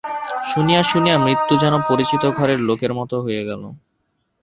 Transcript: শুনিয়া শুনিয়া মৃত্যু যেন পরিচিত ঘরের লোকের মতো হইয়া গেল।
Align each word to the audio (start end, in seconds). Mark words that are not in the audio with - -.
শুনিয়া 0.45 0.81
শুনিয়া 0.83 1.17
মৃত্যু 1.17 1.53
যেন 1.57 1.73
পরিচিত 1.89 2.23
ঘরের 2.37 2.59
লোকের 2.59 2.91
মতো 2.93 3.15
হইয়া 3.21 3.43
গেল। 3.43 3.63